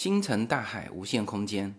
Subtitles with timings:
[0.00, 1.74] 星辰大海，无限空间。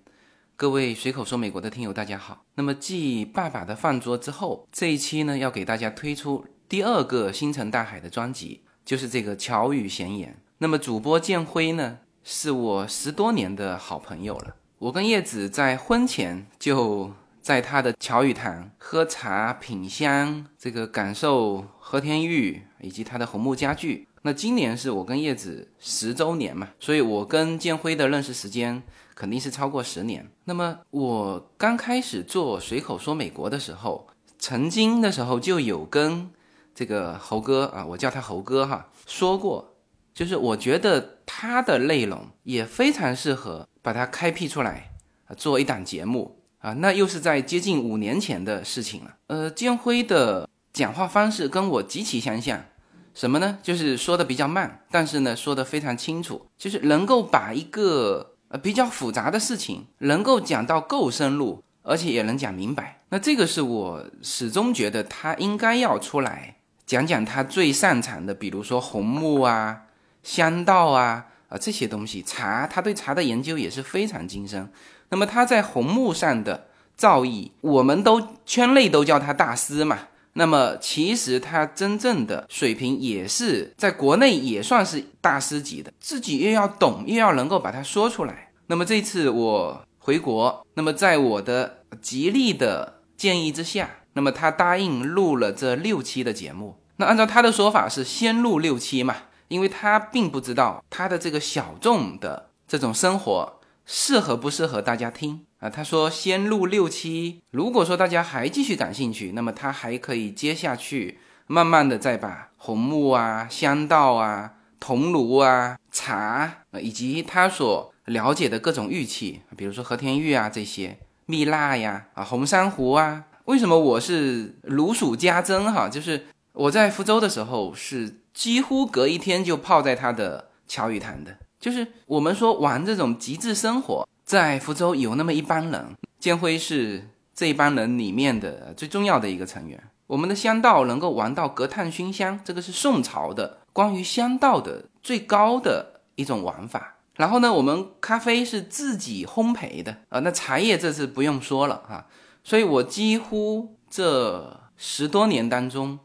[0.57, 2.43] 各位随口说美国的听友，大家好。
[2.55, 10.37] 那么继《爸爸的饭桌》之后，这一期呢要给大家推出第二个星辰大海的专辑，就是这个乔语闲言。
[10.57, 14.57] 那么主播建辉呢，是我十多年的好朋友了。
[14.79, 24.08] 我跟叶子在婚前就在他的乔语堂喝茶品香，这个感受和田玉以及他的红木家具。
[24.21, 28.83] 那今年是我跟叶子十周年嘛，所以我跟建辉的认识时间
[29.15, 30.29] 肯定是超过十年。
[30.43, 36.29] 那么我刚开始做随口说美国的时候，曾经的时候就有跟
[36.75, 39.75] 这个猴哥啊，我叫他猴哥哈，说过，
[40.13, 44.91] 就是我觉得他的内容也非常适合把它开辟出来，
[45.37, 46.73] 做一档节目啊。
[46.73, 49.15] 那又是在接近五年前的事情了。
[49.27, 52.65] 呃，建辉的讲话方式跟我极其相像。
[53.13, 53.57] 什么呢？
[53.61, 63.01] 就是说的比较慢，但是呢说的非常清楚，就是能够把一个呃比较复杂的事情能够讲到够深入，而且也能讲明白。
[63.09, 69.81] 那这个是我始终觉得他应该要出来讲讲他最擅长的，比如说红木啊、
[70.23, 72.21] 香道啊啊这些东西。
[72.21, 74.71] 茶，他对茶的研究也是非常精深。
[75.09, 79.97] 那么他在红木上的造诣，我们都圈内都叫他大师嘛。
[80.33, 88.51] 那么其实他真正的水平也是在国内也算是大师级的，自己又要懂，又要能够把它说出来。
[88.67, 96.77] 那么这次我回国，那么在我的极力的建议之下，那么他答应录了这六期的节目。
[96.97, 99.15] 那按照他的说法是先录六期嘛，
[99.47, 105.45] 因为他并不知道他的这个小众的这种生活适合不适合大家听。
[105.59, 125.89] 啊，他说先录六期，如果说大家还继续感兴趣，那么他还可以接下去，慢慢的再把红木啊、香道啊、铜炉啊、茶，以及他所了解的各种玉器，比如说和田玉啊这些蜜蜡呀、啊红珊瑚啊，为什么我是如数家珍哈？
[125.89, 134.07] 就是我在福州的时候，是几乎隔一天就泡在他的乔语堂的，就是我们说玩这种极致生活。
[134.29, 139.83] 在福州有那么一帮人，建辉是这一帮人里面的最重要的一个成员。
[140.05, 146.97] 我们的香道能够玩到隔炭熏香，这个是宋朝的关于香道的最高的一种玩法。
[147.15, 152.05] 然后呢，我们咖啡是自己烘焙的啊，那茶叶这次不用说了哈。
[152.43, 155.97] 所以我几乎这十多年当中，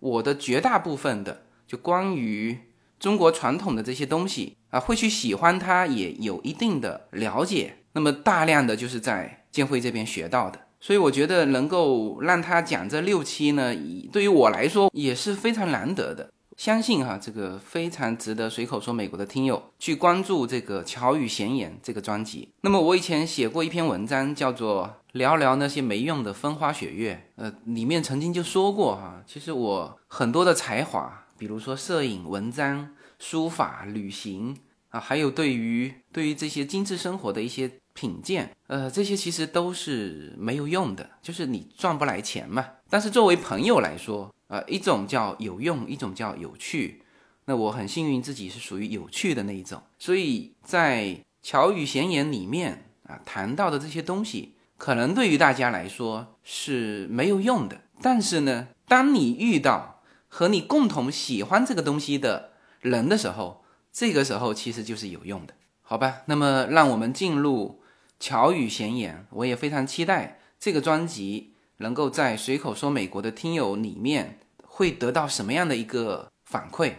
[0.00, 2.58] 我的绝大部分的就关于。
[2.98, 7.76] 中国传统的这些东西啊，会去喜欢它，也有一定的了解。
[7.92, 13.74] 那么大量的就是在建辉这边学到的，所以我觉得能够让他讲这六期呢，
[14.12, 16.30] 对于我来说也是非常难得的。
[16.56, 22.48] 相信哈，这个非常值得随口说美国的听友去关注这个巧语闲言这个专辑。
[22.60, 31.24] 那么我以前写过一篇文章，叫做聊聊那些没用的风花雪月，呃，里面曾经就说过哈，其实我很多的才华。
[31.38, 34.56] 比如说摄影、文章、书法、旅行
[34.90, 42.66] 啊，还有对于对于这些精致生活的一些品鉴，呃，这些其实都是没有用的，就是你赚不来钱嘛。
[42.90, 47.02] 但是作为朋友来说，呃，一种叫有用，一种叫有趣。
[47.44, 57.80] 那我很幸运自己是属于有趣的那一种，所以在巧语闲言里面啊谈到的这些东西，可能对于大家来说是没有用的。
[58.00, 59.97] 但是呢，当你遇到
[60.28, 62.50] 和你共同喜欢这个东西的
[62.80, 66.22] 人的时候，这个时候其实就是有用的，好吧？
[66.26, 67.80] 那么让我们进入
[68.20, 76.92] 巧语闲言，我也非常期待这个专辑能够在随口说美国的听友里面会得到什么样的一个反馈。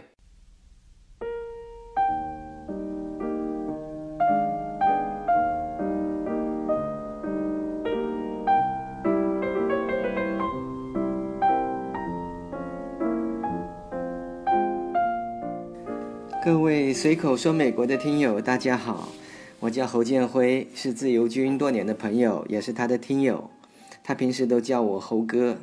[16.42, 19.10] 各位随口说美国的听友，大家好，
[19.58, 23.50] 我叫侯建辉，是自由军多年的朋友，也是他的听友。
[24.02, 25.58] 他平时都叫我猴哥。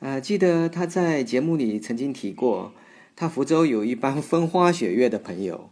[0.00, 2.72] 呃，记得他在节目里曾经提过，
[3.14, 5.70] 他福州有一帮风花雪月的朋友，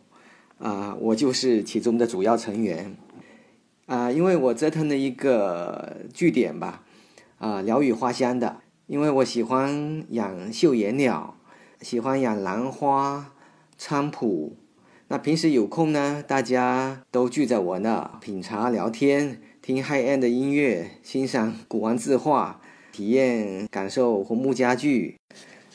[0.60, 2.94] 啊，我就是其中的主要成员。
[3.86, 6.84] 啊，因为我折腾了一个据点吧，
[7.38, 11.34] 啊，鸟语花香的，因为我喜欢养绣眼鸟，
[11.80, 13.32] 喜欢养兰花。
[13.80, 14.58] 菖蒲，
[15.08, 22.60] 那平时有空呢，大家都聚在我那品茶聊天，听 high end 的音乐，欣赏古玩字画，
[22.92, 25.16] 体验感受红木家具。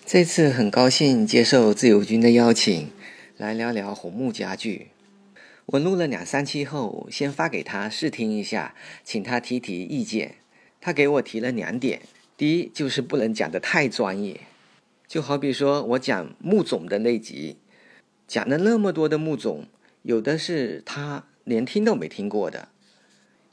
[0.05, 2.89] 这次很高兴接受自由军的邀请，
[3.37, 4.89] 来聊聊红木家具。
[5.65, 10.35] 我录了两三期后，先发给他试听一下，请他提提意见。
[10.79, 12.03] 他给我提了两点：
[12.37, 14.41] 第一，就是不能讲得太专业，
[15.07, 17.57] 就好比说我讲木种的那集，
[18.27, 19.65] 讲了那么多的木种，
[20.01, 22.69] 有的是他连听都没听过的。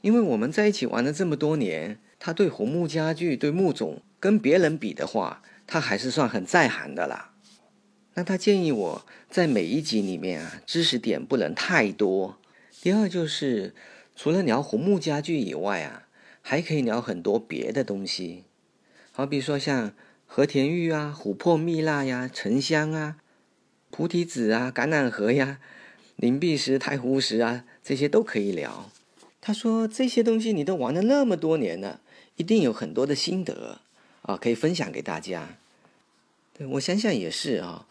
[0.01, 7.33] 因为我们在一起玩了这么多年，他对红木家具、对木种跟别人比的话，他还是算很在行的啦。
[8.15, 12.37] 那他建议我在每一集里面啊，知识点不能太多。
[12.81, 13.73] 第二就是，
[14.15, 16.07] 除了聊红木家具以外啊，
[16.41, 18.43] 还可以聊很多别的东西，
[19.11, 19.93] 好比说像
[20.25, 23.17] 和田玉啊、琥珀蜜蜡呀、沉香啊、
[23.95, 25.59] 菩提子啊、橄榄核呀、
[26.15, 28.89] 灵璧石、太湖石啊，这些都可以聊。
[29.39, 32.01] 他说这些东西你都玩了那么多年了，
[32.35, 33.81] 一定有很多的心得
[34.23, 35.59] 啊，可以分享给大家。
[36.57, 37.85] 对我想想也是啊。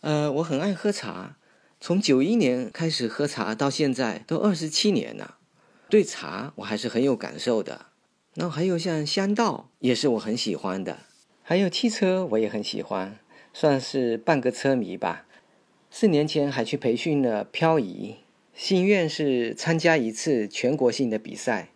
[0.00, 1.36] 呃，我很爱喝茶，
[1.80, 5.36] 从九一年开始喝茶到现在都二十七年了，
[5.88, 7.86] 对茶我还是很有感受的。
[8.34, 10.98] 然后还有像香道也是我很喜欢的，
[11.44, 13.16] 还有汽车我也很喜欢，
[13.54, 15.22] 算是半个车迷吧。
[15.98, 18.16] 四年前还去培训了漂移，
[18.52, 21.70] 心愿是参加一次全国性的比赛，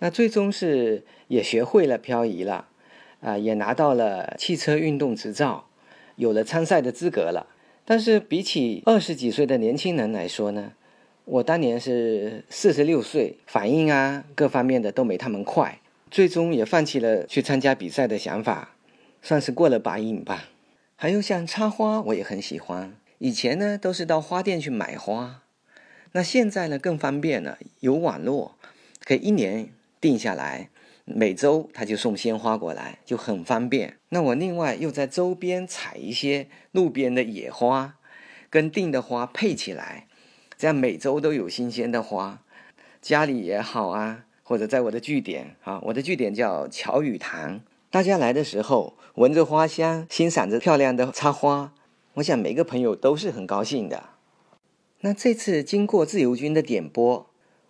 [0.00, 2.68] 那最终是也学会了漂移了，
[3.22, 5.66] 啊，也拿到了汽车运动执照，
[6.16, 7.46] 有了参赛的资格了。
[7.86, 10.72] 但是比起二十几岁的年轻人来说呢，
[11.24, 15.80] 我当年是四十六岁，反应啊各方面的都没他们快，
[16.10, 18.76] 最终也放弃了去参加比赛的想法，
[19.22, 20.50] 算是过了把瘾吧。
[20.96, 22.94] 还有像插花，我也很喜欢。
[23.24, 25.40] 以前呢都是到花店去买花，
[26.12, 28.54] 那现在呢更方便了，有网络，
[29.02, 30.68] 可以一年定下来。
[31.06, 33.96] 每周他就送鲜花过来，就很方便。
[34.10, 37.94] 那我另外又在周边采一些路边的野花，
[38.50, 40.06] 跟订的花配起来，
[40.58, 42.42] 这样每周都有新鲜的花。
[43.00, 47.62] 家里也好啊，或者在我的据点啊，我的据点叫乔雨堂。
[47.90, 51.72] 大家来的时候，闻着花香，欣赏着漂亮的插花，
[52.14, 54.10] 我想每个朋友都是很高兴的。
[55.00, 57.26] 那这次经过自由军的点播。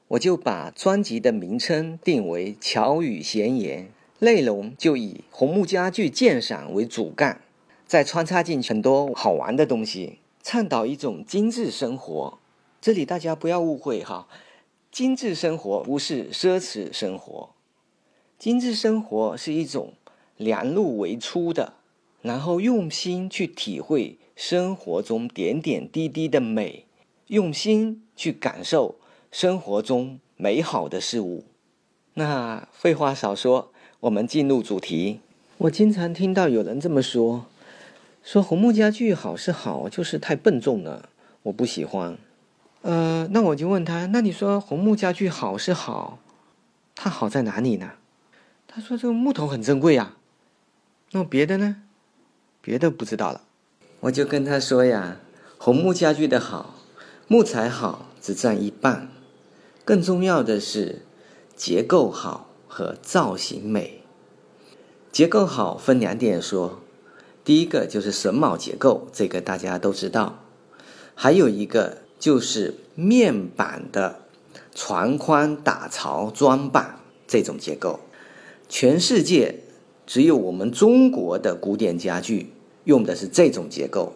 [0.08, 3.84] 我就把专辑的名称定为《巧语闲言》，
[4.18, 7.40] 内容就以红木家具鉴赏为主干，
[7.86, 12.38] 再穿插进很多好玩的东西，倡导一种精致生活。
[12.82, 14.28] 这里大家不要误会哈，
[14.92, 17.54] 精致生活不是奢侈生活，
[18.38, 19.94] 精致生活是一种
[20.36, 21.72] 量入为出的，
[22.20, 26.86] 然后用心去体会生活中点点滴滴的美，
[27.28, 28.96] 用心去感受。
[29.30, 31.44] 生活中美好的事物，
[32.14, 35.18] 那废话少说，我们进入主题。
[35.58, 37.46] 我经常听到有人这么说
[38.22, 41.08] ：“说红木家具好是好，就是太笨重了，
[41.42, 42.16] 我不喜欢。”
[42.82, 46.18] 呃，那我就问他：“那你说红木家具好是好，
[46.94, 47.92] 它好在哪里呢？”
[48.68, 50.16] 他说：“这个木头很珍贵呀。”
[51.10, 51.82] 那别的呢？
[52.60, 53.42] 别的不知道了。
[54.04, 55.18] 我就跟他说呀
[55.56, 56.74] ：“红木家具的好，
[57.26, 59.08] 木材好只占一半。”
[59.82, 61.06] 更重要的是，
[61.56, 64.02] 结构好和造型美。
[65.10, 66.80] 结构好分两点说，
[67.44, 70.38] 第一个就是榫卯结构，这个大家都知道；
[71.14, 74.20] 还有一个就是面板的
[74.74, 78.00] 船框打槽装板这种结构。
[78.68, 79.60] 全世界
[80.06, 82.53] 只有我们中国的古典家具
[82.84, 84.14] 用的是这种结构，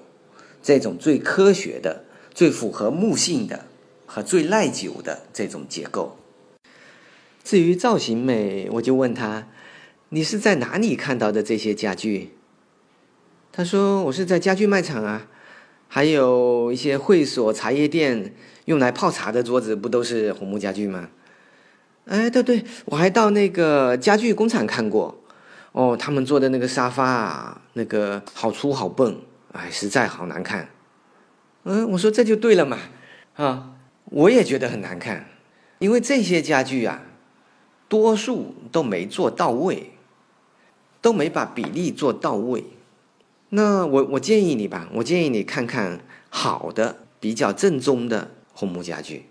[0.62, 3.66] 这种最科学的、最符合木性的。
[4.10, 6.16] 和最耐久的这种结构。
[7.44, 9.48] 至于造型美，我就问他
[10.08, 12.30] ：“你是在哪里看到的这些家具？”
[13.52, 15.28] 他说：“我是在家具卖场啊，
[15.88, 18.34] 还有一些会所、茶叶店
[18.64, 21.10] 用来泡茶的桌子，不都是红木家具吗？”
[22.08, 25.22] 哎，对对，我还到那个家具工厂看过。
[25.72, 29.20] 哦，他们做的那个沙发啊，那个好粗好笨，
[29.52, 30.68] 哎，实在好难看。
[31.62, 32.76] 嗯，我说这就对了嘛，
[33.36, 33.74] 啊。
[34.10, 35.28] 我也觉得很难看，
[35.78, 37.02] 因为这些家具啊，
[37.88, 39.92] 多数都没做到位，
[41.02, 42.64] 都没把比例做到位。
[43.50, 49.26] 那我我建议你吧，我建议你看看好的、比较正宗的红木家具。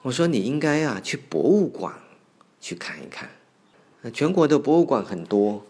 [0.00, 1.94] 我说你应该啊去博物馆
[2.58, 3.28] 去看一看，
[4.10, 5.66] 全国的博物馆很多，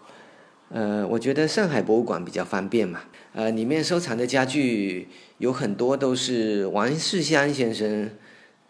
[0.70, 3.00] 呃，我觉得上海博物馆比较方便嘛。
[3.32, 5.08] 呃，里面收藏的家具
[5.38, 8.10] 有很多都是王世襄先生，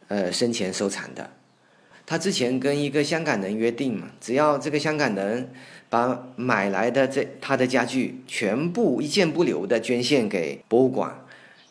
[0.09, 1.31] 呃，生前收藏的。
[2.07, 5.51] 他之前跟一个香港人约定嘛，只要这个香港人
[5.91, 11.15] 把买来的这他的家具全部一件不留的捐献给博物馆，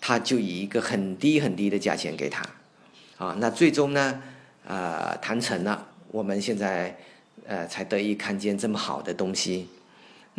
[0.02, 2.46] 他就以一个很低很低的价钱给他。
[3.18, 4.22] 啊，那最终呢，
[4.66, 6.96] 呃，谈成了，我们现在
[7.48, 9.68] 呃才得以看见这么好的东西。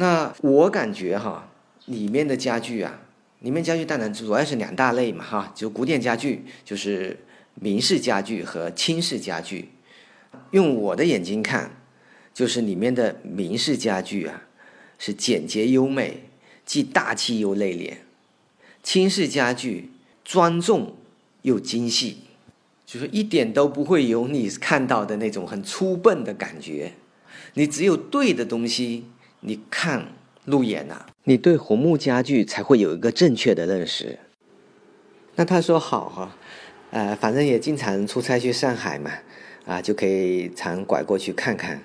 [0.00, 1.50] 那我感觉哈，
[1.86, 3.00] 里面的家具啊，
[3.40, 7.18] 里面家具当然主要是两大类嘛哈，就古典家具，就是
[7.56, 9.70] 明式家具和清式家具。
[10.52, 11.82] 用我的眼睛看，
[12.32, 14.44] 就是里面的明式家具啊，
[15.00, 16.22] 是简洁优美，
[16.64, 17.94] 既大气又内敛；
[18.84, 19.90] 清式家具
[20.24, 20.94] 庄重
[21.42, 22.18] 又精细。
[22.86, 26.92] 就是一点都不会有你看到的那种很粗笨的感觉，
[27.54, 29.04] 你只有对的东西，
[29.40, 30.08] 你看
[30.44, 34.18] 入眼了，你对红木家具才会有一个正确的认识。
[35.36, 36.36] 那他说好哈，
[36.90, 39.12] 呃，反正也经常出差去上海嘛，
[39.66, 41.76] 啊，就可以常拐过去看看，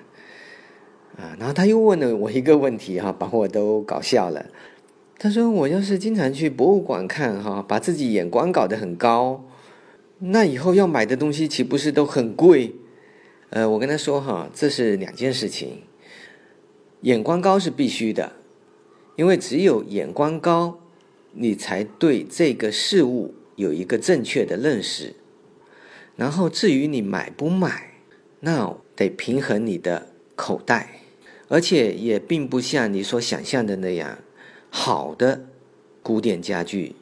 [1.16, 4.46] 啊，然后他又问了我一个问题哈，把我都搞笑了。
[5.16, 9.44] 他说我要是经常去博物馆看哈，把自己眼光搞得很高。
[10.18, 12.74] 那以后要买的东西岂不是都很贵？
[13.50, 15.82] 呃，我跟他说哈，这是两件事情。
[17.04, 18.32] 眼光高是必须的，
[19.16, 20.80] 因为只有眼光高，
[21.32, 25.14] 你才对这个事物有一个正确的认识。
[26.16, 27.90] 然后至于你买不买，
[28.40, 31.00] 那得平衡你的口袋，
[31.48, 34.20] 而且也并不像你所想象的那样，
[34.70, 35.44] 好的
[36.02, 36.96] 古典家具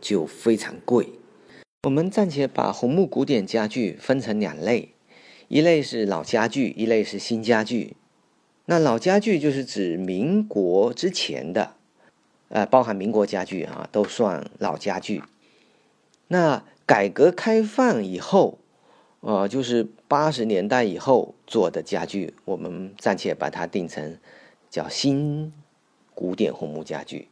[0.00, 1.10] 就非常贵。
[1.84, 4.94] 我们暂且把红木古典家具分成两类，
[5.46, 7.94] 一类是老家具，一类是新家具。
[8.66, 11.72] 那老家具就是指民国之前的，
[12.50, 15.22] 呃，包含民国家具啊，都算老家具。
[16.28, 18.58] 那改革开放以后，
[19.20, 24.18] 呃，就是八十年代以后做的家具，我们暂且把它定成
[24.68, 25.52] 叫新
[26.14, 27.28] 古典红木家具。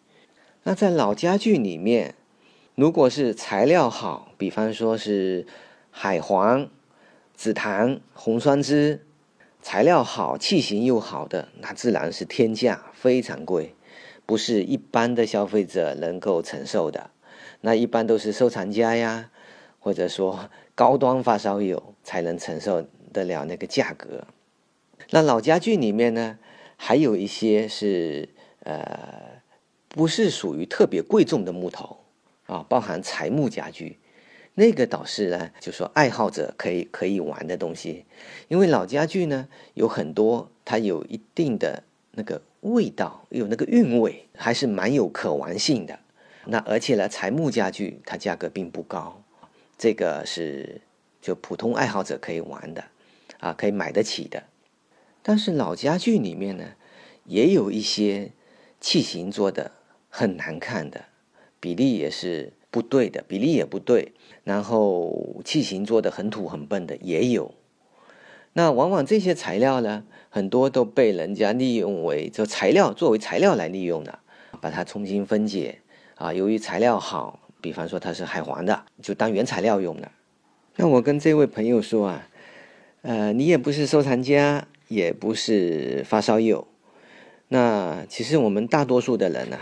[0.62, 2.14] 那在老家具里面。
[2.76, 5.46] 如果是材料好，比方说是
[5.92, 6.68] 海黄、
[7.32, 9.06] 紫檀、红酸枝，
[9.64, 13.74] 材料好、器型又好的，那自然是天价，非常贵，
[14.26, 17.10] 不是一般的消费者能够承受的。
[17.62, 19.30] 那一般都是收藏家呀，
[19.80, 24.26] 或者说高端发烧友才能承受得了那个价格。
[25.08, 26.38] 那老家具里面呢，
[26.76, 28.28] 还有一些是
[28.64, 29.40] 呃，
[29.88, 32.00] 不是属于特别贵重的木头。
[32.44, 33.98] 啊，包含材木家具，
[34.54, 38.04] 那个倒是呢，就说爱好者可以可以玩的东西，
[38.48, 41.82] 因为老家具呢有很多，它有一定的
[42.12, 45.98] 那个味道，有那个韵味，还是蛮有可玩性的。
[46.46, 49.22] 那而且呢，材木家具它价格并不高，
[49.76, 50.80] 这个是
[51.20, 52.84] 就普通爱好者可以玩的，
[53.40, 54.44] 啊，可以买得起的。
[55.22, 56.64] 但是老家具里面呢，
[57.24, 58.30] 也有一些
[58.80, 59.72] 器型做的
[60.08, 61.06] 很难看的。
[61.58, 64.10] 比例也是不对的，比例也不对，
[64.42, 67.54] 然后器型做的很土很笨的也有。
[68.54, 74.18] 那往往这些材料呢，很多都被人家利用为这材料作为材料来利用的，
[74.60, 75.78] 把它重新分解
[76.16, 76.32] 啊。
[76.32, 80.10] 由于材料好，比方说它是海黄的，就当原材料用的。
[80.74, 82.28] 那我跟这位朋友说啊，
[83.02, 86.66] 呃，你也不是收藏家，也不是发烧友，
[87.46, 89.56] 那其实我们大多数的人呢。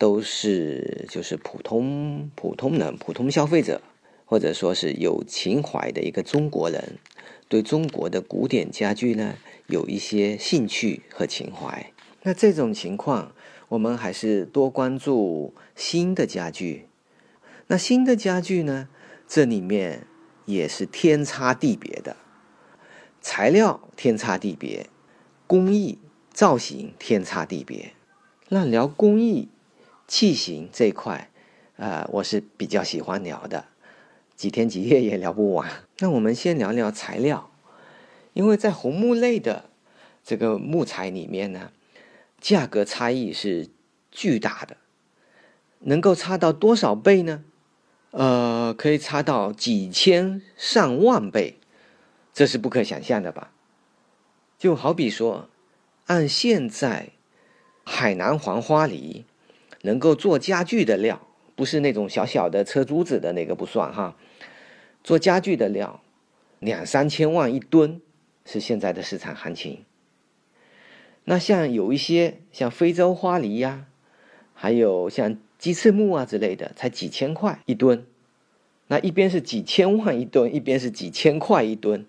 [0.00, 3.82] 都是就是普通普通人、普通消费者，
[4.24, 6.96] 或者说是有情怀的一个中国人，
[7.50, 9.34] 对中国的古典家具呢
[9.66, 11.92] 有一些兴趣和情怀。
[12.22, 13.34] 那这种情况，
[13.68, 16.86] 我们还是多关注新的家具。
[17.66, 18.88] 那新的家具呢，
[19.28, 20.06] 这里面
[20.46, 22.16] 也是天差地别的，
[23.20, 24.86] 材料天差地别，
[25.46, 25.98] 工艺
[26.32, 27.92] 造型天差地别。
[28.48, 29.49] 那聊工艺。
[30.10, 31.30] 器型这一块，
[31.76, 33.66] 呃，我是比较喜欢聊的，
[34.34, 35.70] 几天几夜也聊不完。
[36.00, 37.52] 那我们先聊聊材料，
[38.32, 39.66] 因为在红木类的
[40.24, 41.70] 这个木材里面呢，
[42.40, 43.68] 价格差异是
[44.10, 44.78] 巨大的，
[45.78, 47.44] 能够差到多少倍呢？
[48.10, 51.60] 呃，可以差到几千上万倍，
[52.34, 53.52] 这是不可想象的吧？
[54.58, 55.48] 就好比说，
[56.06, 57.10] 按现在
[57.84, 59.24] 海南黄花梨。
[59.82, 64.16] 能够做家具的料，不是那种小小的车珠子的那个不算哈。
[65.02, 66.02] 做家具的料，
[66.58, 68.00] 两三千万一吨
[68.44, 69.84] 是现在的市场行情。
[71.24, 73.86] 那像有一些像非洲花梨呀，
[74.54, 78.04] 还有像鸡翅木啊之类的，才几千块一吨。
[78.88, 82.04] 那一边是几千万一吨，一边是几千块一吨，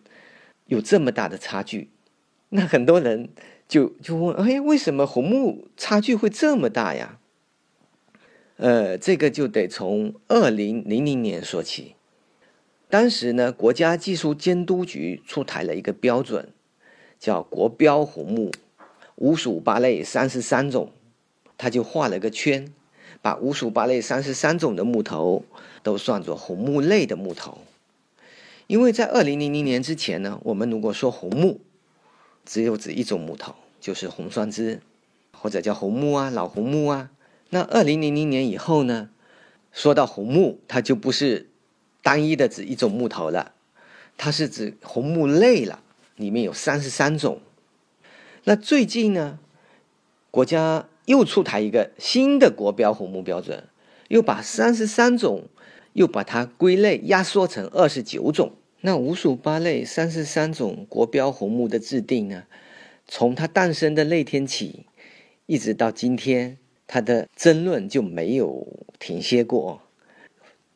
[0.65, 1.89] 有这么大的差距。
[2.49, 3.29] 那很多人
[3.67, 7.19] 就就问：哎，为什么红木差距会这么大呀？
[8.61, 11.95] 呃，这个就得从二零零零年说起。
[12.91, 16.47] 当时呢，国家技术监督局出台了一个标准，
[17.19, 18.51] 叫国标红木，
[19.15, 20.91] 五属八类三十三种，
[21.57, 22.71] 他就画了个圈，
[23.23, 25.43] 把五属八类三十三种的木头
[25.81, 27.57] 都算作红木类的木头。
[28.67, 31.61] 因为在二零零零年之前呢，我们如果说红木，
[32.45, 34.81] 只有指一种木头，就是红酸枝，
[35.31, 37.09] 或者叫红木啊、老红木啊。
[37.51, 39.12] 那二零零零年以后呢，
[39.72, 41.48] 说到红木，它就不是。
[42.03, 43.53] 单一的指一种木头了，
[44.17, 45.84] 它是指红木类了，
[46.15, 47.39] 里面有三十三种。
[48.46, 49.38] 那最近呢，
[50.31, 53.65] 国家又出台一个新的国标红木标准，
[54.08, 55.43] 又把三十三种
[55.93, 58.53] 又把它归类压缩成二十九种。
[58.79, 62.46] 那五属八类三十三种国标红木的制定呢，
[63.08, 64.88] 从它诞生的那天起，
[65.46, 66.58] 一直到今天，
[66.93, 68.67] 他的争论就没有
[69.00, 69.79] 停歇过。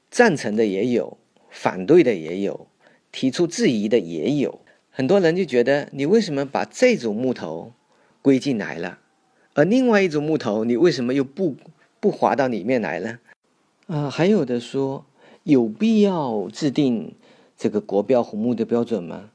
[0.09, 1.17] 赞成的也有，
[1.49, 2.67] 反对的也有，
[3.11, 4.61] 提出质疑的也有。
[4.89, 7.73] 很多人就觉得，你为什么把这种木头
[8.21, 8.99] 归进来了，
[9.55, 11.57] 而另外一种木头你为什么又不
[11.99, 13.19] 不划到里面来了？
[13.87, 15.05] 啊，还有的说，
[15.43, 17.13] 有必要制定
[17.57, 19.31] 这个国标红木的标准吗？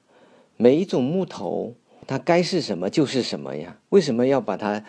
[0.56, 1.74] 每一种木头
[2.06, 3.76] 它该是什么就是什么呀？
[3.90, 4.82] 为什么要把它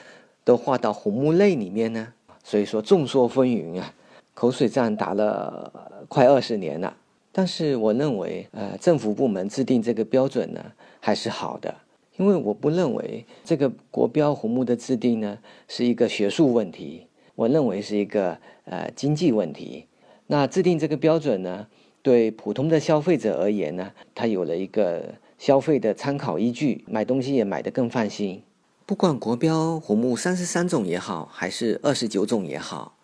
[0.52, 2.06] 都划到红木类里面呢？
[2.44, 3.94] 所以说众说纷纭啊。
[4.34, 5.72] 口水战打了
[6.10, 6.94] 快二十年了，
[7.32, 10.62] 但是我认为，呃，政府部门制定这个标准呢，
[11.00, 11.74] 还是好的，
[12.18, 15.38] 因为我不认为这个国标红木的制定呢
[15.70, 19.86] 是一个学术问题，我认为是一个呃经济问题。
[20.28, 21.66] 那制定这个标准呢，
[22.02, 25.02] 对普通的消费者而言呢，它有了一个
[25.38, 28.44] 消费的参考依据，买东西也买得更放心。
[28.92, 32.98] 不管国标红木三十三种也好，还是二十九种也好。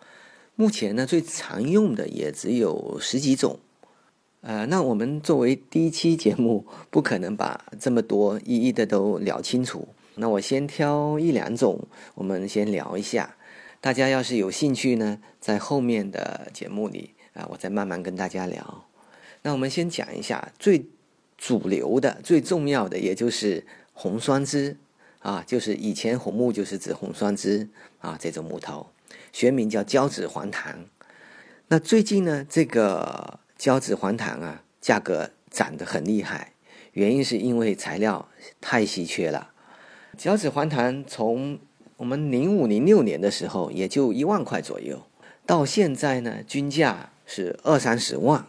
[0.55, 3.57] 目前呢，最常用的也只有十几种，
[4.41, 9.87] 呃，那我们作为第一期节目，不可能把这么多一一的都聊清楚。
[10.15, 11.79] 那我先挑一两种，
[12.15, 13.37] 我们先聊一下。
[13.79, 18.83] 大家要是有兴趣呢，在后面的节目里啊，我再慢慢跟大家聊。
[19.43, 20.85] 那我们先讲一下最
[21.37, 24.75] 主流的、最重要的，也就是红酸枝
[25.19, 27.67] 啊，就是以前红木就是指红酸枝
[27.99, 28.87] 啊这种木头。
[29.33, 30.85] 学名叫胶质黄檀，
[31.67, 36.53] 那最近呢，这个胶质黄檀啊，价格涨得很厉害，
[36.93, 38.27] 原因是因为材料
[38.59, 39.51] 太稀缺了。
[40.17, 41.59] 胶质黄檀从
[41.97, 45.03] 我们零五零六年的时候也就一万块左右，
[45.45, 48.43] 到现在呢，均价是二三十万，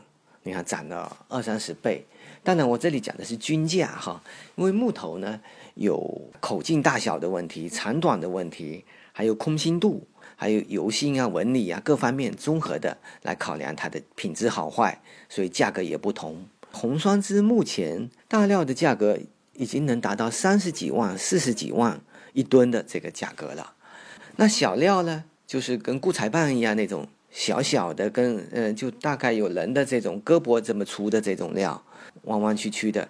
[0.45, 2.07] 你看涨了二三十倍。
[2.43, 4.23] 当然，我这里讲的是均价哈，
[4.57, 5.39] 因为木头呢
[5.79, 10.07] 有口径大小的问题、长短的问题，还有空心度。
[10.41, 16.47] 还有油性啊、纹理啊各方面综合的来考量它的品质好坏，所以价格也不同。
[16.71, 19.19] 红酸枝目前大料的价格
[19.55, 22.01] 已经能达到三十几万、四十几万
[22.35, 23.73] 一吨的这个价格了。
[24.37, 31.83] 那小料呢，就是跟固材棒一样那种小小的，跟嗯，就大概有人的这种胳膊这么粗的这种料，
[32.23, 33.09] 弯弯曲曲的，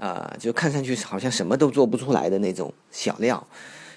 [0.00, 3.46] 啊，就看上去好像什么都做不出来的那种小料，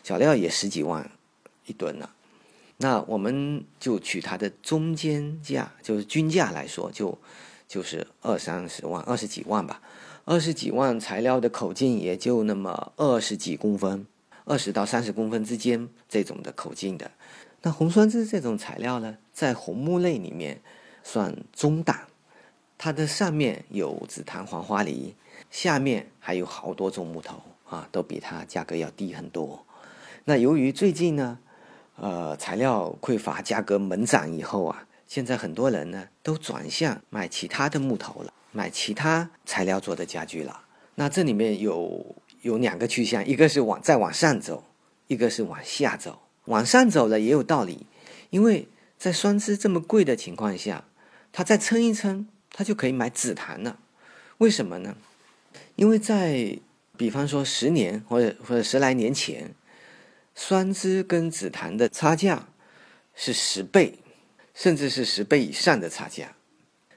[0.03, 1.09] 小料也十几万
[1.65, 2.09] 一吨呢。
[2.77, 7.17] 那我们就取它的中间价，就是均价来说，就
[7.67, 9.81] 就是二三十万、二十几万吧。
[10.25, 14.05] 二十几万材料的口径也就那么二十几公分，
[14.45, 17.11] 二十到三十公分之间这种的口径的。
[17.61, 20.61] 那红酸枝这种材料呢，在红木类里面
[21.03, 22.07] 算中档，
[22.77, 25.13] 它的上面有紫檀黄花梨，
[25.49, 29.65] 下面还有好多种木头啊，都比它价格要低很多。
[30.25, 31.37] 那由于最近呢，
[31.95, 40.61] 呃，材料匮乏，价格猛涨以后啊，现在很多人呢都转向买其他的木头了，买其他材料做的家具了。
[40.95, 44.63] 那这里面有有两个趋向，一个是往再往上走，
[45.07, 46.19] 一个是往下走。
[46.45, 47.85] 往上走了也有道理，
[48.29, 50.83] 因为在酸枝这么贵的情况下，
[51.31, 53.79] 他再撑一撑，他就可以买紫檀了。
[54.39, 54.95] 为什么呢？
[55.75, 56.57] 因为在
[56.97, 59.53] 比方说十年或者或者十来年前。
[60.35, 62.47] 酸枝跟紫檀的差价
[63.13, 63.99] 是十倍，
[64.55, 66.33] 甚至是十倍以上的差价。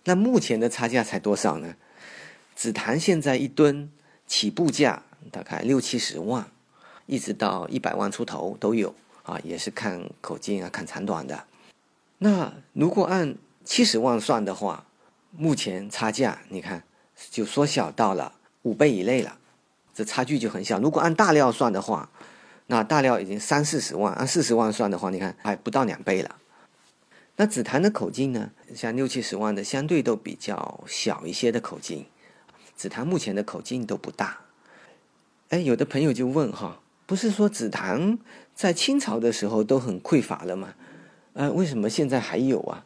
[0.05, 1.77] 那目前的差价才多少呢？
[2.55, 3.93] 紫檀现在一吨
[4.27, 6.51] 起步价大概六七十万，
[7.05, 11.45] 一直到一百万出头都有啊，也是看口径啊，看长短的。
[12.17, 14.87] 那如果按七十万算的话，
[15.33, 16.83] 目前差价你看
[17.31, 18.33] 就缩小到了
[18.67, 19.39] 五倍以内了，
[19.95, 20.81] 这差距就很小。
[20.81, 22.11] 如果按大料算的话，
[22.67, 26.35] 那大料已经三四十万，按四十万算的话，你看还不到两倍了。
[27.37, 32.05] 那紫檀的口径呢，像六七十万的，相对都比较小一些的口径。
[32.75, 34.41] 紫檀目前的口径都不大。
[35.51, 38.19] 哎，有的朋友就问哈，不是说紫檀
[38.53, 40.75] 在清朝的时候都很匮乏了吗？
[41.35, 42.85] 呃，为什么现在还有啊？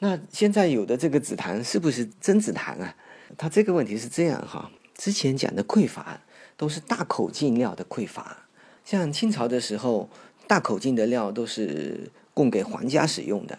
[0.00, 2.92] 那现在有的这个紫檀是不是真紫檀啊？
[3.38, 4.70] 他这个问题是这样哈，
[5.02, 6.20] 之前讲的匮乏
[6.56, 8.46] 都是大口径料的匮乏，
[8.84, 10.08] 像清朝的时候，
[10.46, 13.58] 大口径的料都是供给皇家使用的。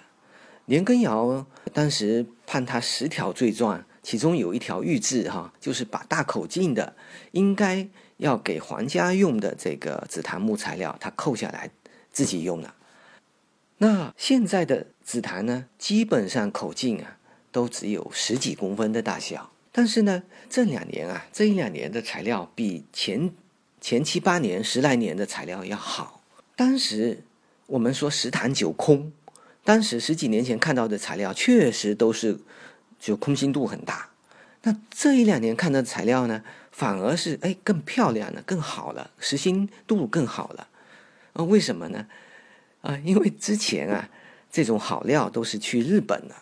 [0.68, 6.96] 年羹尧当时判他十条罪状，其中有一条御制哈，就是把大口径的
[7.32, 11.70] 应该要给皇家用的这个紫檀木材料，他扣下来
[12.10, 12.74] 自己用了。
[13.80, 17.18] 那现在的紫檀呢，基本上口径啊
[17.52, 19.52] 都只有十几公分的大小。
[19.76, 23.32] 但是呢，这两年啊，这一两年的材料比前
[23.82, 26.22] 前七八年、十来年的材料要好。
[26.56, 27.24] 当时
[27.66, 29.12] 我们说十坛九空，
[29.64, 32.40] 当时十几年前看到的材料确实都是
[33.00, 34.12] 就空心度很大。
[34.62, 40.68] 那这一两年看到的材料呢，反而是哎更漂亮了、更好了，实心度更好了。
[41.34, 42.06] 啊，为什么呢？
[42.82, 44.08] 啊，因为之前啊，
[44.52, 46.36] 这种好料都是去日本的，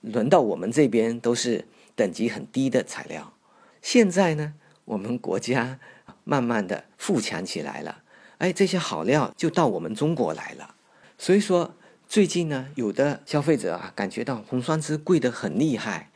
[0.00, 1.64] 轮到我们这边都是
[2.00, 3.34] 等级很低的材料。
[3.82, 4.54] 现在呢，
[4.86, 5.78] 我们国家
[6.24, 8.02] 慢慢的富强起来了，
[8.38, 10.74] 哎，这些好料就到我们中国来了。
[11.18, 11.74] 所以说，
[12.08, 16.10] 最近呢，有的消费者啊，感觉到红酸枝贵得很厉害，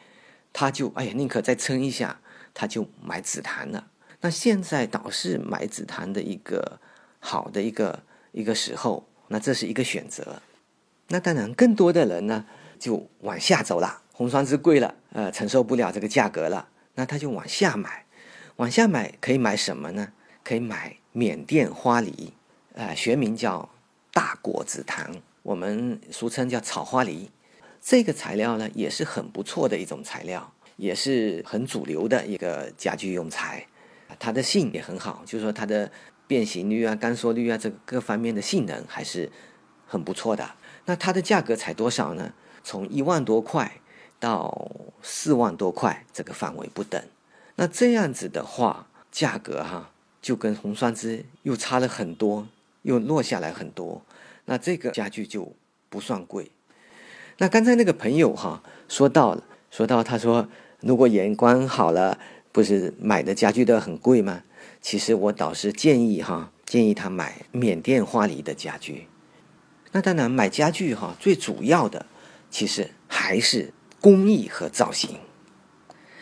[0.54, 2.18] 他就哎呀，宁可再撑一下，
[2.54, 3.88] 他就买紫檀了。
[4.22, 6.80] 那现在倒是买紫檀的一个
[7.20, 9.06] 好的一个一个时候。
[9.28, 10.42] 那这是一个选择，
[11.08, 12.44] 那当然更多的人呢
[12.78, 18.04] 就往下走了，红酸枝贵了，呃，承受不了这个价格了，那他就往下买，
[18.56, 20.12] 往下买可以买什么呢？
[20.42, 22.34] 可以买缅甸花梨，
[22.74, 23.70] 呃，学名叫
[24.12, 25.10] 大果紫檀，
[25.42, 27.30] 我们俗称叫草花梨。
[27.80, 33.66] 这个材料呢也是很不错的一种材料，也是很主流的一个家具用材，
[34.18, 35.90] 它的性也很好，就是说它的。
[36.26, 39.30] 变形率啊、干缩率啊，这个各方面的性能还是
[39.86, 40.52] 很不错的。
[40.86, 42.32] 那它的价格才多少呢？
[42.62, 43.70] 从一万多块
[44.18, 44.70] 到
[45.02, 47.02] 四万多块这个范围不等。
[47.56, 52.48] 那这样子的话，价格哈就跟红酸枝又差了很多，
[52.82, 54.02] 又落下来很多。
[54.46, 55.54] 那这个家具就
[55.88, 56.50] 不算贵。
[57.38, 60.48] 那刚才那个朋友哈说到了，说到他说，
[60.80, 62.18] 如果眼光好了，
[62.52, 64.42] 不是买的家具都很贵吗？
[64.80, 69.06] 其实我倒是建议哈，建议他买缅甸花梨的家具。
[69.92, 72.04] 那当然买家具哈，最主要的
[72.50, 73.72] 其实还是
[74.04, 75.18] 工艺和造型。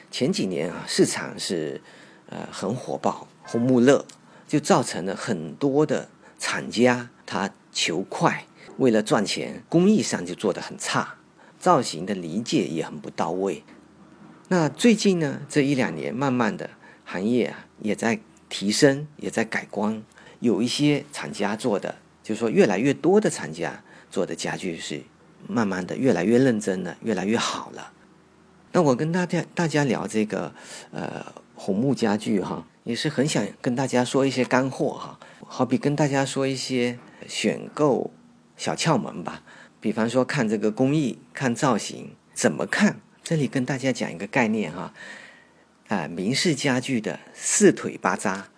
[0.08, 1.80] 前几年啊，市场是
[2.28, 4.06] 呃很火爆，红木乐
[4.46, 11.16] 就造成了很多的厂家他求快，为了赚钱，工艺上就做得很差，
[11.58, 13.64] 造型的理解也很不到位。
[14.46, 16.70] 那最近呢，这一两年慢慢的
[17.04, 18.20] 行业啊也在。
[18.54, 20.02] 提升也在改观，
[20.40, 25.00] 有一些厂家做的，就是说越来越多的厂家做的家具是
[25.48, 27.92] 慢慢的越来越认真了，越来越好了。
[28.72, 30.52] 那我跟大家大家聊这个
[30.90, 31.24] 呃
[31.54, 38.10] 红木家具哈，也是很想跟大家说一些干货哈，好比跟大家说一些选购
[38.56, 39.42] 小窍门吧。
[39.80, 43.00] 比方说看这个工艺，看造型怎么看？
[43.22, 44.92] 这里跟大家讲一个概念哈。
[45.88, 48.48] 啊，明式家具的四腿八扎，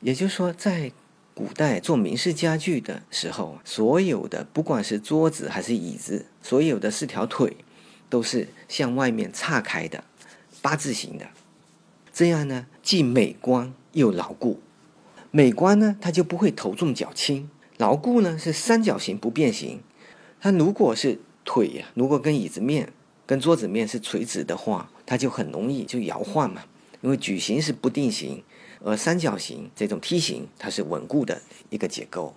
[0.00, 0.92] 也就是说，在
[1.36, 7.58] 古代做明式家具的时候，所有的不管是桌子还是椅子，所有的四条腿
[8.08, 10.02] 都是向外面岔开的，
[10.62, 11.26] 八字形的。
[12.10, 14.62] 这样呢，既美观又牢固。
[15.30, 19.82] 美观呢，它就不会头重脚轻；牢固呢，是三角形不变形。
[20.40, 22.90] 它如果是腿呀，如果跟椅子面、
[23.26, 26.62] 跟桌子面是垂直的话，它就很容易就摇晃嘛。
[27.02, 28.42] 因为矩形是不定型，
[28.86, 32.36] 而三角形这种梯形它是稳固的一个结构。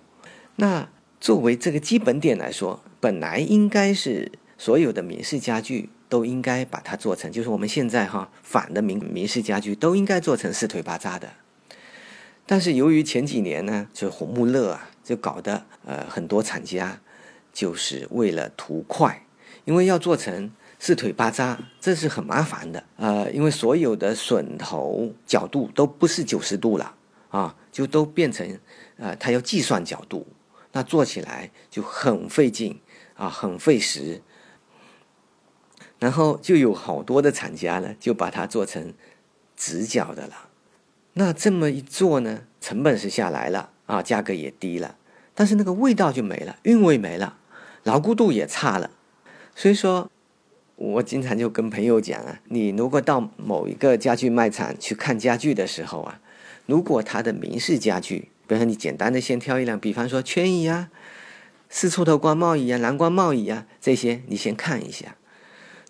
[0.56, 0.88] 那
[1.20, 11.34] 作为这个基本点来说，本来应该是所有的明式家具都应该把它做成，就是我们现在哈反的明明式家具都应该做成四腿八扎的。
[12.46, 17.00] 但是由于前几年呢，就红木乐啊，就搞得呃很多厂家
[17.52, 19.24] 就是为了图快，
[19.64, 20.50] 因为要做成。
[20.82, 26.94] 四腿八扎，这是很麻烦的，呃，因为所有的榫头角度都不是九十度了
[27.28, 28.58] 啊，就都变成，
[28.96, 30.26] 呃，它要计算角度，
[30.72, 32.80] 那做起来就很费劲
[33.14, 34.22] 啊，很费时。
[35.98, 38.94] 然后就有好多的厂家呢，就把它做成
[39.54, 40.48] 直角的了。
[41.12, 44.96] 那这么一做呢，成本是下来了啊，价格也低了，
[45.34, 47.36] 但是那个味道就没了，韵味没了，
[47.82, 48.90] 牢固度也差了。
[49.54, 50.10] 所以说，
[50.80, 56.18] 我经常就跟朋友讲啊，你如果到某一个家具卖场去看家具的时候啊，
[56.64, 60.88] 如果它的明式家具，比如说你简单的先挑一辆，比方说圈椅啊、
[61.68, 65.16] 四出头光帽椅啊、蓝光帽椅啊这些，你先看一下。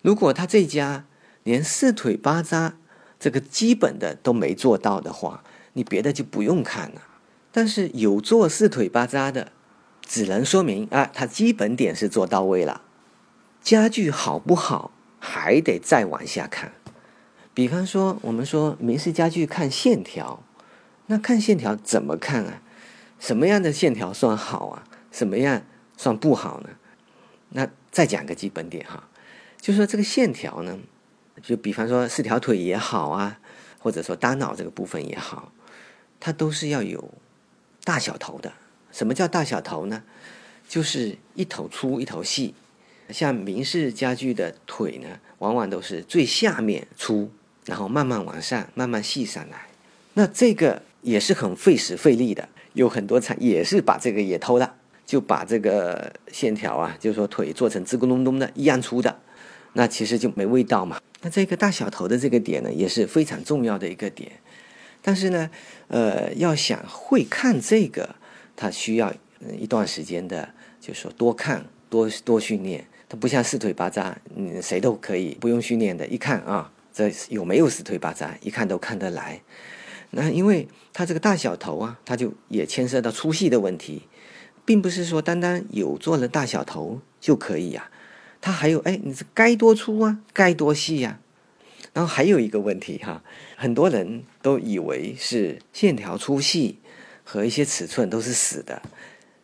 [0.01, 1.05] 如果他这家
[1.43, 2.75] 连四腿八扎
[3.17, 7.01] 这个基本的都没做到的话，你别的就不用看了。
[7.53, 9.53] 但是有做四腿八扎的，
[10.05, 12.81] 只能说明啊，他基本点是做到位了。
[13.61, 16.73] 家具好不好，还得再往下看。
[17.53, 20.43] 比方说，我们说明式家具看线条，
[21.07, 22.61] 那看线条怎么看啊？
[23.19, 24.83] 什么样的线条算好啊？
[25.11, 25.61] 什么样
[25.95, 26.69] 算不好呢？
[27.49, 29.07] 那再讲个基本点哈，
[29.59, 30.79] 就说这个线条呢，
[31.43, 33.39] 就比方说四条腿也好啊，
[33.79, 35.51] 或者说单脑这个部分也好，
[36.19, 37.09] 它都是要有。
[37.83, 38.53] 大小头的，
[38.91, 40.03] 什么叫大小头呢？
[40.69, 42.53] 就是一头粗一头细。
[43.11, 45.07] 像明式家具的腿呢，
[45.39, 47.29] 往往都是最下面粗，
[47.65, 49.67] 然后慢慢往上，慢慢细上来。
[50.13, 52.47] 那这个也是很费时费力的。
[52.73, 59.19] 有很多厂也是把这个也偷了，就把这个线条啊，就是说腿做成吱咕隆咚的一样粗的，
[59.73, 61.01] 那其实就没味道嘛。
[61.21, 64.31] 那这个大小头的这个点呢，也是非常重要的一个点。
[65.01, 65.49] 但是呢，
[65.89, 68.15] 呃，要想会看这个，
[68.55, 69.13] 他需要
[69.59, 72.87] 一段时间的，就是说多看、多多训练。
[73.11, 79.41] 它不像四腿八扎，嗯，谁都可以不用训练的，一看啊，这有没有四腿八扎，一看都看得来。
[80.11, 84.03] 那因为它这个大小头啊，它就也牵涉到粗细的问题，
[84.63, 87.91] 并不是说单单有做了大小头就可以呀。
[88.39, 91.19] 它还有哎，你是该多粗啊，该多细呀。
[91.91, 93.21] 然后还有一个问题哈，
[93.57, 96.79] 很多人都以为是线条粗细
[97.25, 98.81] 和一些尺寸都是死的，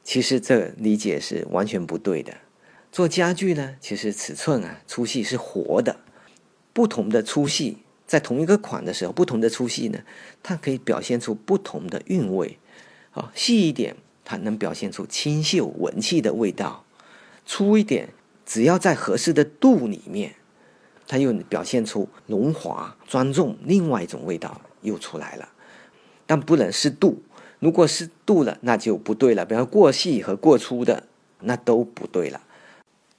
[0.06, 2.34] 其实这理解是完全不对的。
[2.97, 5.97] 做家具呢，其实尺寸啊粗细是活的，
[6.73, 9.99] 不同的粗细在同一个款的时候，不同的粗细呢，
[10.41, 12.57] 它可以表现出不同的韵味。
[13.12, 16.86] 啊，细一点它能表现出清秀文气的味道，
[17.45, 18.10] 粗一点
[18.47, 20.33] 只要在合适的度里面。
[21.07, 25.49] 它又表现出荣华庄重，另外一种味道又出来了，
[26.25, 27.21] 但不能是度。
[27.60, 29.45] 如果是度了，那就不对了。
[29.45, 31.03] 比方过细和过粗的，
[31.41, 32.41] 那都不对了。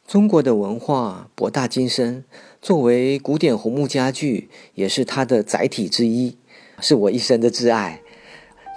[0.08, 2.24] 中国的文化博大精深，
[2.62, 6.38] 作为古典红木家具，也是它的载体之一，
[6.80, 8.00] 是我一生的挚爱。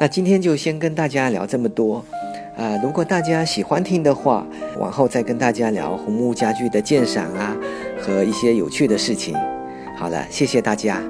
[0.01, 2.03] 那今天就先跟大家聊这么多。
[2.57, 4.45] 啊，如果大家喜欢听的话，
[4.77, 7.55] 往后再跟大家聊红木家具的鉴赏啊。
[8.01, 9.33] 和一些有趣的事情。
[9.95, 11.01] 好了，谢谢大家。